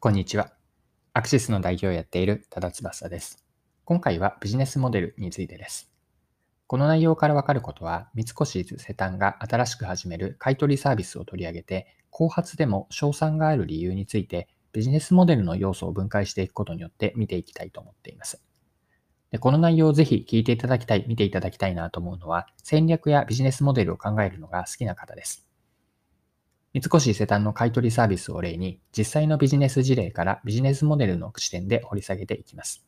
[0.00, 0.52] こんにちは。
[1.12, 3.44] アクシスの代表をやっている多田翼です。
[3.84, 5.90] 今回はビジネスモデルについてです。
[6.68, 18.40] この内容からわかることは、三越伊勢丹が新しく始める買取サービスを取り上げて、後発でも賞賛がある理由について、ビジネスモデルの要素を分解していくことによって見ていきたいと思っています。
[19.32, 25.47] でこの内容をぜひ聞いていただきたい、見ていただきたいなと思うのは、戦略やビジネスモデルを考えるのが好きな方です。
[26.74, 32.86] 三越伊勢丹の買取サービスを例に、実際のビジネス事例からビジネスモデルの視点で掘り下げていきます。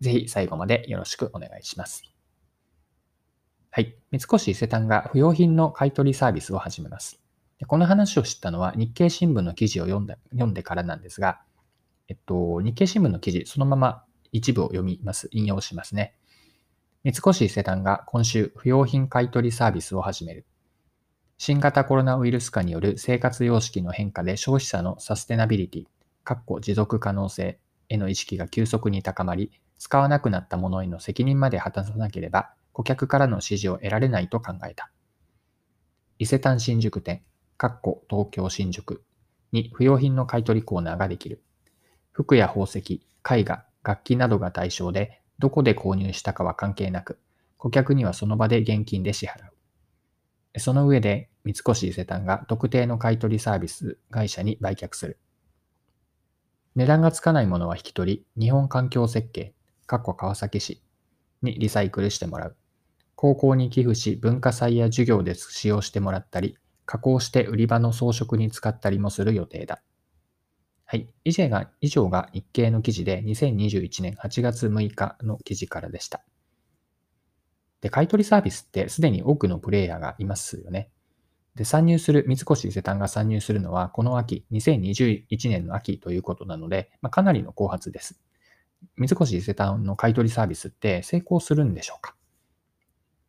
[0.00, 2.02] ぜひ最後までよろしくお願いします。
[3.70, 3.96] はい。
[4.10, 7.20] 三越伊勢丹が不用品の買取サービスを始めます。
[7.66, 11.40] この話を知ったのは日経新聞の記事を読んだ読んでからなんですが、
[12.08, 15.28] えっと、日経新聞の記事、そのまま一部を読みます。
[15.32, 16.14] 引用しますね。
[17.04, 20.46] 三越伊勢丹が今週不用品買取サービスを始める。
[21.40, 25.84] 新型コロナウイルス化による生活様式の変化で消費者のサステナビリティ、
[26.24, 34.90] かっこ持続可能性への意識が急速に高まり、使わなくなったものへの責任まで果たさなければ、顧客からの支持を得られないと考えた。
[36.18, 37.22] 伊勢丹新宿店、
[37.56, 39.04] かっこ東京新宿
[39.52, 41.40] に不要品の買取コーナーができる。
[42.10, 47.20] 服や宝石、絵画、楽器などが対象で、どこで購入したかは関係なく、
[47.58, 49.57] 顧客にはその場で現金で支払う。
[50.58, 55.18] その上で、三越伊勢丹が特定の買取サービス会社に売却する。
[56.74, 59.54] 値段がつかないものは引き取り、日本環境設計、
[59.86, 60.82] かっこ川崎市
[61.42, 62.56] にリサイクルしてもらう。
[63.14, 66.56] 高校に寄付し、文化祭や授業で使用してもらったり、
[66.86, 69.82] 加工して売り場の装飾に使ったりもする予定だ。
[70.84, 71.08] はい。
[71.24, 76.24] 以上が、以上が日経の記事で2021年8月6日の記事からでした。
[77.80, 80.90] で、買取サービスってすでに多くのプレイヤーがいますよね。
[81.54, 88.20] で、参入する、三越伊勢丹が参入するのは、この秋、2021年の秋ということなので、まあ、かなりの後発です。
[88.96, 92.14] 三越伊勢丹の買取サービスって成功するんでしょうか？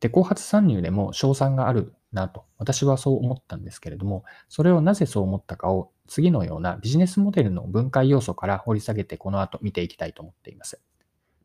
[0.00, 10.80] で、後発参入でも賞賛があるなと、私はそう思ったんですけれども、それをなぜそう思ったかを次のようなビジネスモデルの分解要素から掘り下げてこの後見ていきたいと思っています。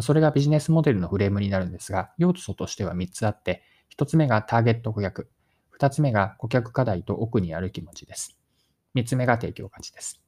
[0.00, 3.62] それがビジネスモデルのフレームになるんですが、要素としては3つあって、
[3.96, 5.30] 1つ目がターゲット顧客、
[5.78, 8.38] 2つ目が顧客課題と奥にある気持ちです。
[8.94, 10.22] 3つ目が提供価値です。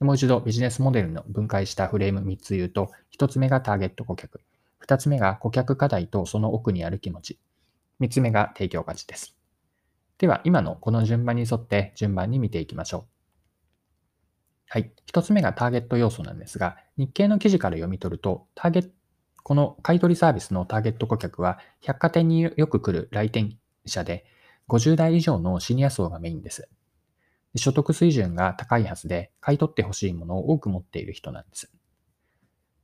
[0.00, 4.40] もう一度ビジネスモデルの分解したフレーム3つ言うと、1つ目がターゲット顧客、
[4.86, 7.38] 2つ目が顧客課題とその奥にある気持ち、
[8.00, 9.36] 3つ目が提供価値です。
[10.18, 13.04] では、今のこの順番に沿って順番に見ていきましょう。
[14.68, 14.92] はい。
[15.10, 18.90] 1つ目がターゲット要素なんですが、日経の記事から読み取ると、ターゲッ
[19.42, 24.24] この買取サービスのターゲット顧客は、百貨店によく来る来店者で、
[24.68, 26.68] 50代以上のシニア層がメインです。
[27.56, 31.72] 所得水準が高いはずで、買い取ってほしいものを多く持っている人なんです。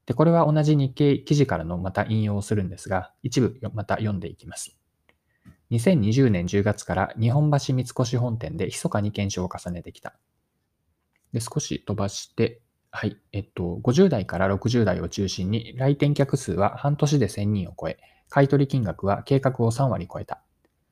[0.07, 4.77] で、これは同じ日経記事からのまた引用をするんですが、一部また読んでいきます。
[5.71, 10.15] 2020年10月から日本橋三越本店で密かに検証を重ねてきた。
[11.33, 12.63] で少し飛ばして、
[12.97, 13.19] はい。
[13.33, 17.99] えっと、50代から60代を中心に来店客数は半年で1000人を超え、
[18.31, 20.41] 買取金額は計画を3割超えた。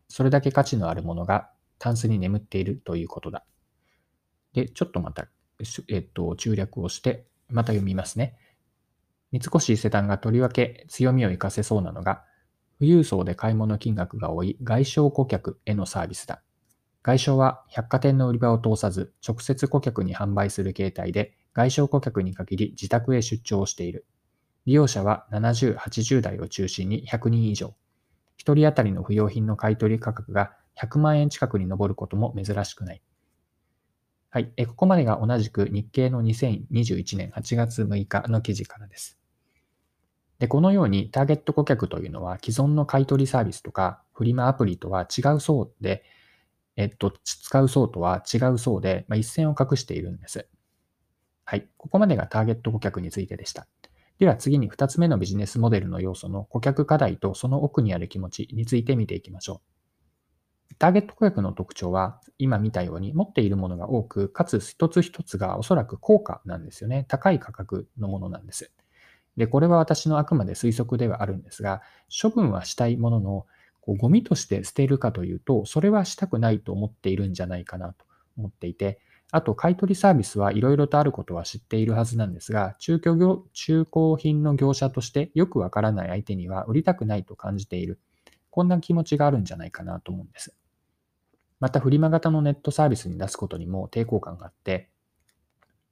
[0.08, 1.48] それだけ価値のあるものが
[1.78, 3.46] タンスに眠っているということだ。
[4.52, 5.28] で、ちょっとまた、
[5.88, 8.36] えっと、中略をして、また読みますね。
[9.32, 12.22] 三越伊勢丹がとりわけ強みを活かせそうなのが、
[12.80, 16.42] 富裕層で買い物金額が多い外商顧客へのサービスだ。
[17.04, 24.06] 外商は百貨店の売り場を通さず、直接顧客に販売する形態で、外商顧客に限り自宅へ出張をしている。
[24.64, 27.74] 利用者は70、80代を中心に100人以上。
[28.38, 33.02] 1人当たりの不用品の買取価格が100万円近くに上ることも珍しくない。
[34.30, 34.50] はい。
[34.66, 39.18] ここまでが同じく日経の2021年8月6日の記事からです。
[40.38, 46.02] で、このようにターゲット顧客というのは既存の買取サービスとかフリマアプリとは違う層で、
[46.76, 50.48] えっと、使う層とは違う層で、まあ、一線を画しているんです。
[51.44, 51.68] はい。
[51.76, 53.66] ここまでがターゲット顧客についてでした。
[54.18, 59.60] では次に2つ目のビジネスモデルの要素の顧客課題とその奥にある気持ちについて見ていきましょ
[60.70, 60.74] う。
[60.78, 67.04] ターゲット顧客の特徴は今見たように持っているものが多く、かつ一つ一つがおそらく高価なんですよね。
[67.08, 68.72] 高い価格のものなんです。
[69.36, 71.82] で、これは私のあくまで推測ではあるんですが、
[72.22, 73.46] 処分はしたいものの、
[73.84, 78.06] こうゴミとして捨てるかというと、それはしたくないと思っているんじゃないかなと
[78.38, 78.98] 思っていて、
[79.30, 88.00] あと、買取サービスはいろいろとあることは知っているはずなんですが、中古業中古品の業者としてよくわからない相手には売りたくないと感じている。
[88.48, 90.56] こんな気持ちがあるんじゃないかなと思うんです。
[91.60, 94.88] また、フリマ型のネットサービスに出すことにも抵抗感があって、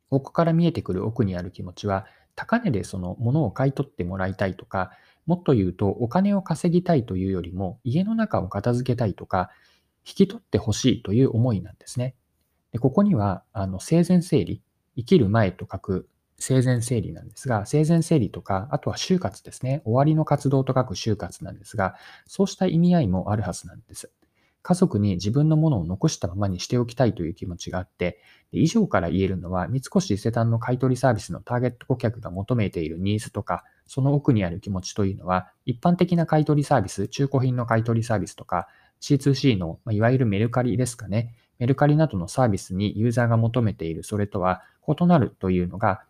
[0.09, 2.07] ここから見えてくる奥にある気持ちは、
[2.37, 4.93] 高値でその物を買い取ってもらいたいとか、
[5.27, 9.51] もっと言うとお金を稼ぎたいというよりも、家の中を片付けたいとか、
[10.07, 12.15] 引き取ってほしいという思いなんですね。
[12.73, 14.63] でここには、あの生前整理、
[14.97, 16.09] 生きる前と書く
[16.43, 19.81] 生前整理なんですが、生前整理とか、あとは就活ですね。
[19.85, 21.95] 終わりの活動と書く就活なんですが、
[22.27, 24.11] そうした意味合いもあるはずなんです。
[24.63, 28.21] 家族に自分のものを残したままにしておきたいという気持ちがあって、
[28.53, 38.69] 以上から言えるのは、三越伊勢丹の買取サービスのターゲット顧客が求めているニーズとか、その奥にある気持ちというのは、一般的な買取サービス、中古品の買取サービスとか、
[39.01, 41.35] C2C の、いわゆるメルカリですかね。
[41.59, 46.03] メルカリなどのサービスにユーザーが求めているそれとは異なるというのが、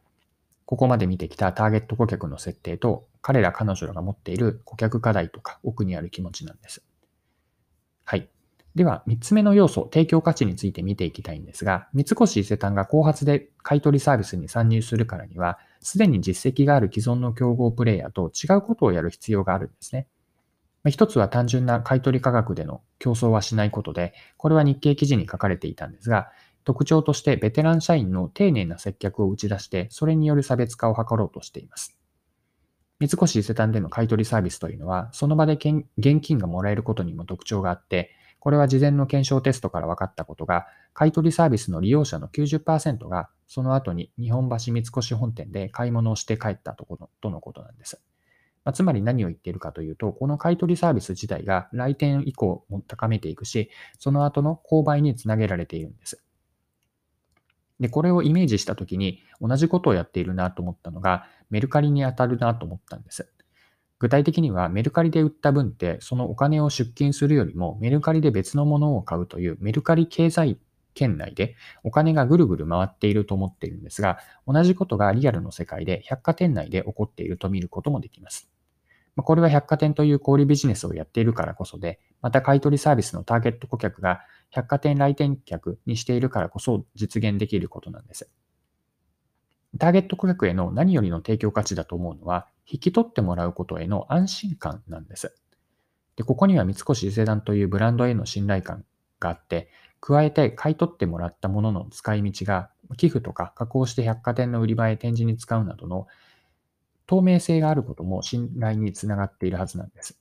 [0.67, 6.83] ここまで見てきたターゲット顧客の設定と、彼ら彼女らが持っている顧客課題とか奥にある気持ちなんです。
[8.05, 8.29] はい。
[8.75, 20.09] では、3つ目の要素、提供価値について見ていきたいんですが、三越伊勢丹が後発で買取サービスに参入するからには、すでに実績がある既存の競合プレイヤーと違うことをやる必要があるんですね。
[20.89, 26.31] 一つは単純な買取価格での競争はしないことで、これは日経記事に書かれていたんですが、
[26.65, 31.99] 特徴としてベテラン社員の丁寧な接客を打ち出して、それによる差別化を図ろうとしています。
[33.01, 35.85] 三越伊勢丹での買取サービスというのは、その場で現
[36.21, 48.03] 金がもらえることにも特徴があって、これは事前の検証テストから分かったことが、買取サービスの利用者の90%が、その後に日本橋三越本店で買い物をして帰ったとことのことなんです。
[48.65, 56.21] まあ、つまり何を言っているかというと、この買取サービス自体が来店以降も高めていくし、その後の購買につなげられているんです。
[57.79, 63.33] で、これをイメージしたときに同じことをやっているなと思ったのが、メルカリに当たるなと思ったんです。
[64.03, 70.59] 具体的にはメルカリで売った分ってそのお金を出金するよりもメルカリで別のものを買うというメルカリ経済
[70.95, 71.55] 圏内で
[71.85, 78.51] お金がぐるぐる回っていると思っているんですが、同じことがリアルの世界で百貨店内で起こっていると見ることもできます。
[79.17, 88.29] これは百貨店という小売ビジネスをやっているからこそで、また買取サービスのターゲット顧客が百貨店来店客にしているからこそ実現できることなんです。
[89.79, 95.35] ターゲット顧客への何よりの提供価値だと思うのは、引き取ってもらうことへの安心感なんです。
[96.17, 98.85] でここには三越伊勢丹というブランドへの信頼感
[99.19, 99.71] があって、
[100.01, 106.09] 加えて買い取ってもらったものの使い道が寄付とか加工して百貨店の売り場へ展示に使うなどの
[107.07, 110.19] 透明性があることも信頼につながっているはずなんです。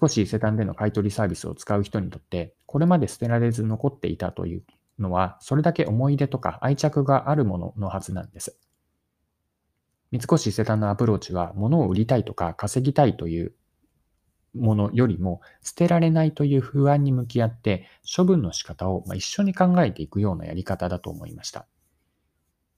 [0.00, 4.62] 少し伊勢丹での買取サービスを使う人にとって、これまで捨てられず残っていたという
[5.00, 8.58] のは、それだけ思い出とか愛着があるもののはずなんです。
[10.10, 13.54] 三越伊勢丹のアプローチは、物を売りたいとか稼ぎたいという
[14.54, 17.86] ものよりも、捨てられないという不安に向き合って、
[18.16, 21.66] 処分の仕方を一緒に考えていくようなやり方だと思いました。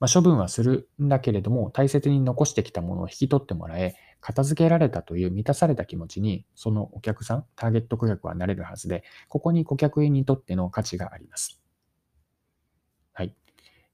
[0.02, 11.61] まあ、処分はするんだけれども、大切に残してきたものを引き取ってもらえ、片付けられたという満たされた気持ちに、そのお客さん、ターゲット顧客はなれるはずで、ここに顧客にとっての価値があります。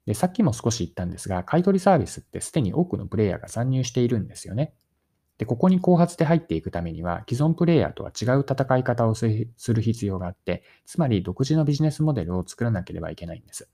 [0.09, 4.73] で、さっきも少し言ったんですが、買取サービスってすでに多くのプレイヤーが参入しているんですよね。
[5.37, 13.69] で、ここに後発で入っていくためには、既存プレイヤーとは違う戦い方をする必要があって、つまり独自のビジネスモデルを作らなければいけないんです。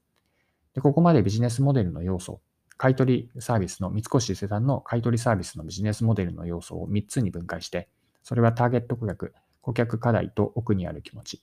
[0.75, 2.41] で、ここまでビジネスモデルの要素、
[2.79, 7.89] 買取サービスの、三越伊勢丹の買取サービスのビジネスモデルの要素を3つに分解して、
[8.25, 11.43] それはターゲット顧客、顧客課題と奥にある気持ち、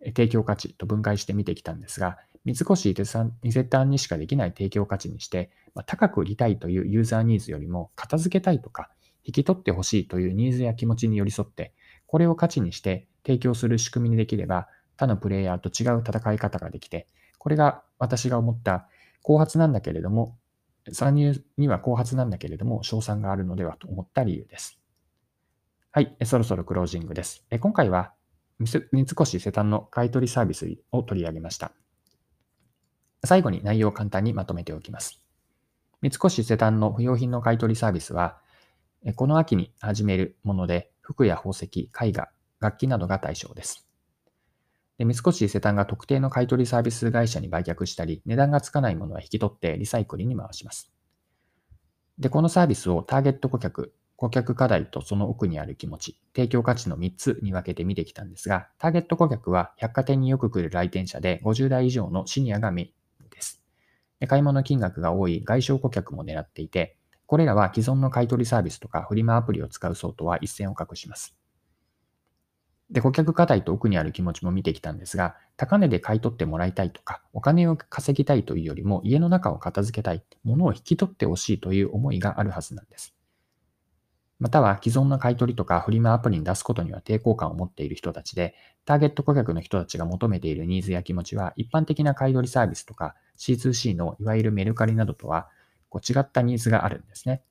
[0.00, 2.94] 提供価値と分解して見てきたんですが、三越伊
[3.50, 8.88] 勢丹にしかできない提供価値にして、まあ、高く売りたいというユーザーニーズよりも片付けたいとか
[9.24, 11.74] 引き取ってほしいというニーズや気持ちに寄り添って、
[12.06, 18.86] これを価値にして提供する仕組みにできれば、他のプレイヤーと違う戦い方ができて、これが私が思った
[19.22, 20.38] 後発なんだけれども、
[20.92, 24.78] 参入には後発なんだけれども、賞賛があるのではと思った理由です。
[25.90, 27.44] はい、そろそろクロージングです。
[27.58, 28.12] 今回は
[28.60, 31.72] 三越伊勢丹の買取サービスを取り上げました。
[33.24, 35.20] 最後に内容を簡単にまとめておきます。
[36.02, 38.38] 三越伊勢丹の不用品の買取サービスは、
[39.14, 42.28] この秋に始めるもので、服や宝石、絵画、
[42.60, 43.86] 楽器などが対象です。
[44.98, 50.90] で三越伊勢丹が特定の買い取りサービス会社に売却したり、値段がつかないものは引き取ってリサイクルに回します。
[52.18, 62.95] で、このサービスをターゲット顧客、顧客課題とその奥にある気持ち、提供価値の3つに分けて見てきたんですが、ターゲット顧客は百貨店によく来る来店者で50代以上のシニアがメインです。
[64.26, 66.96] 買い物金額が多い外商顧客も狙っていて、
[67.26, 71.36] これらは既存の買取サービスとかフリマアプリを使う層とは一線を画します。
[72.90, 83.15] で、顧客課題と奥にある気持ちも見てきたんですが、高値で買い取ってもらいたいとか、お金を稼ぎたいというよりも、家の中を片付けたい、物を引き取ってほしいという思いがあるはずなんです。
[84.38, 95.48] または既存の買い取りとかフリマアプリに出すことには抵抗感を持っている人たちで、ターゲット顧客の人たちが求めているニーズや気持ちは、一般的な買い取りサービスとか C2C のいわゆるメルカリなどとは
[95.88, 97.42] こう違ったニーズがあるんですね。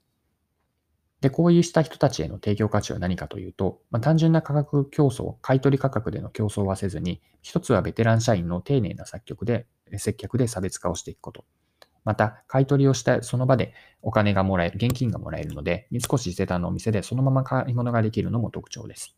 [1.21, 9.65] で、こういうした人たちへの提供価値は何かというと、まあ、単純な価格競争、買取価格での競争はせずに、一つはベテラン社員の丁寧な作曲で、
[9.97, 11.45] 接客で差別化をしていくこと。
[12.05, 19.17] また、買い取りをしたその場でお金がもらえる、現金がもらえるので、三越伊勢丹のお店でそのまま買い物ができるのも特徴です。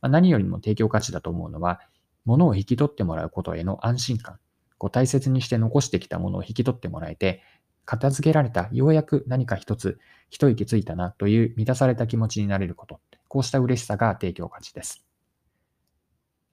[0.00, 1.80] まあ、何よりも提供価値だと思うのは、
[2.24, 4.38] 物を引き取ってもらうことへの安心感。
[4.78, 7.42] こう大切にして残してきたものを引き取ってもらえて、
[7.86, 15.06] 片付けられた、ようやく何か一つ一息ついたなという満たされた気持ちになれること、こうした嬉しさが提供価値です。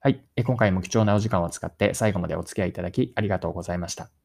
[0.00, 0.24] はい。
[0.44, 4.23] 今回も貴重なお時間を使って最後までお付き合いいただきありがとうございました。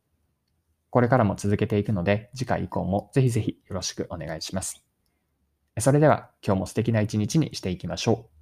[0.89, 4.83] これからも続けていくので、次回以降もぜひぜひよろしくお願いします。
[5.79, 8.38] それでは今日も素敵な一日にしていきましょう。